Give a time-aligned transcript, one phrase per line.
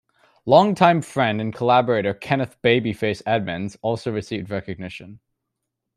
[0.47, 5.19] Long-time friend and collaborator Kenneth 'Babyface' Edmonds also received recognition.